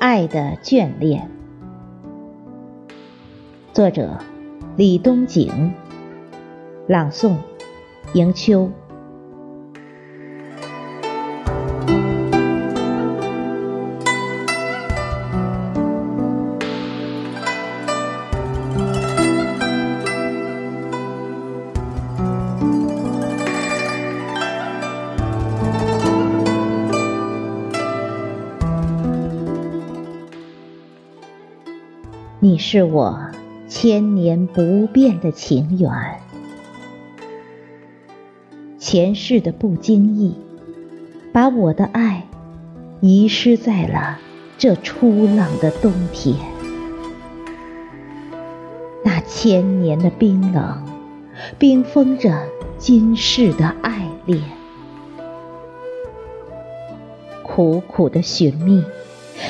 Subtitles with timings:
[0.00, 1.28] 爱的眷恋，
[3.74, 4.16] 作者
[4.74, 5.74] 李东景，
[6.86, 7.36] 朗诵
[8.14, 8.70] 迎秋。
[32.60, 33.18] 是我
[33.68, 35.90] 千年不变的情缘，
[38.78, 40.34] 前世的不经意，
[41.32, 42.28] 把我的爱
[43.00, 44.18] 遗失在了
[44.58, 46.36] 这初冷的冬天。
[49.02, 50.84] 那千年的冰冷，
[51.58, 54.38] 冰封着今世的爱恋，
[57.42, 58.84] 苦苦的寻觅，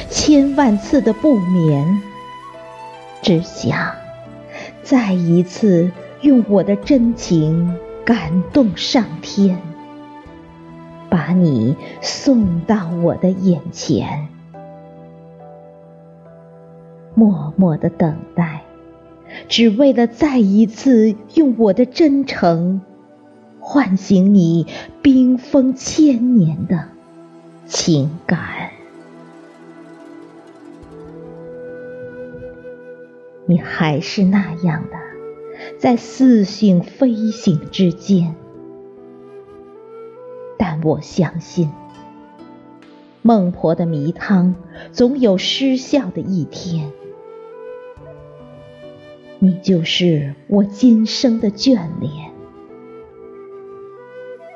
[0.09, 2.03] 千万次的不眠。
[3.23, 3.95] 只想
[4.83, 5.91] 再一次
[6.23, 9.59] 用我的真情感动上天，
[11.09, 14.29] 把你送到我的眼前，
[17.15, 18.63] 默默的等待，
[19.49, 22.81] 只为了再一次用我的真诚
[23.61, 24.67] 唤醒你
[25.03, 26.89] 冰封千年的
[27.67, 28.71] 情感。
[33.47, 34.97] 你还是那样的，
[35.79, 38.35] 在似醒非醒之间，
[40.57, 41.71] 但我相信，
[43.23, 44.55] 孟婆的迷汤
[44.93, 46.91] 总有失效的一天。
[49.39, 52.31] 你就是我今生的眷恋，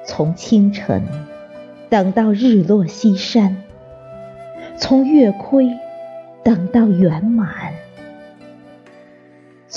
[0.07, 1.03] 从清晨
[1.89, 3.65] 等到日落西山，
[4.77, 5.71] 从月亏
[6.45, 7.73] 等到圆满。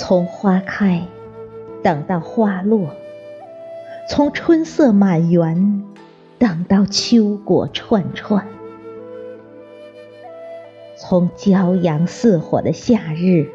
[0.00, 1.02] 从花开
[1.82, 2.90] 等到花落，
[4.08, 5.82] 从春色满园
[6.38, 8.46] 等到秋果串串，
[10.96, 13.50] 从骄阳似火的夏日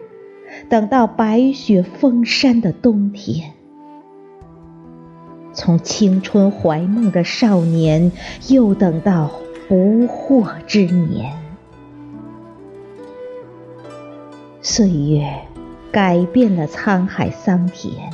[0.69, 3.53] 等到白雪封山的冬天，
[5.53, 8.11] 从青春怀梦的少年
[8.49, 9.31] 又等到
[9.69, 11.33] 不惑之年，
[14.61, 15.52] 岁月。
[15.93, 18.11] 改变了沧海桑田，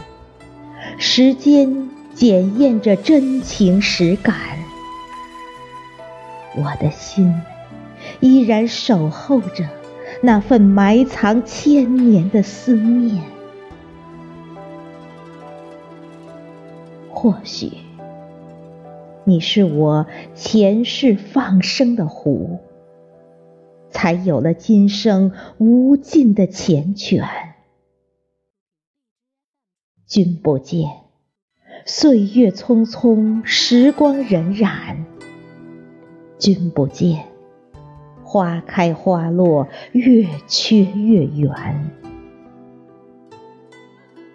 [0.97, 4.35] 时间检验着真情实感，
[6.57, 7.33] 我的心
[8.19, 9.63] 依然守候着
[10.21, 13.23] 那份埋藏千年的思念。
[17.09, 17.71] 或许，
[19.23, 22.59] 你是我前世放生的湖，
[23.89, 27.25] 才有了今生无尽的缱绻。
[30.09, 30.89] 君不见，
[31.85, 34.95] 岁月匆匆，时光荏苒；
[36.39, 37.25] 君不见，
[38.23, 41.51] 花开花落，月缺月圆；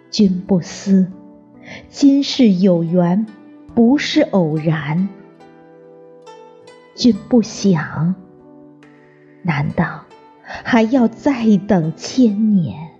[0.09, 1.11] 君不思，
[1.89, 3.25] 今世有缘
[3.73, 5.09] 不是偶然；
[6.95, 8.15] 君不想，
[9.41, 10.05] 难道
[10.45, 12.94] 还要再等千年？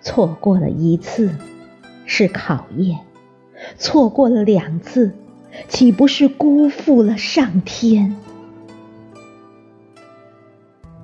[0.00, 1.30] 错过了一次
[2.06, 3.00] 是考验，
[3.76, 5.12] 错过了两次，
[5.68, 8.16] 岂不是辜负了上天？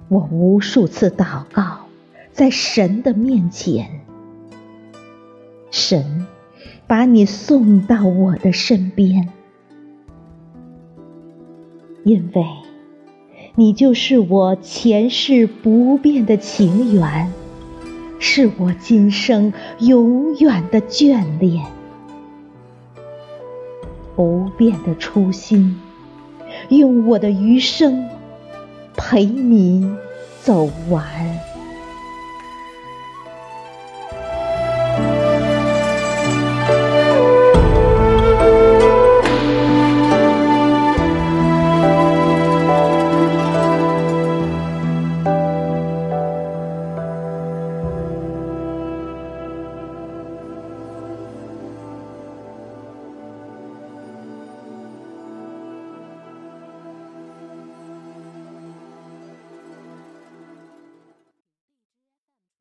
[0.09, 1.87] 我无数次祷告
[2.33, 4.01] 在神的面前，
[5.71, 6.27] 神
[6.87, 9.29] 把你送到我的身边，
[12.05, 12.45] 因为
[13.57, 17.33] 你就是我前世不变的情缘。
[18.19, 21.65] 是我今生永远的眷恋，
[24.15, 25.81] 不变的初心，
[26.69, 28.09] 用我的余生
[28.97, 29.95] 陪你
[30.41, 31.05] 走完。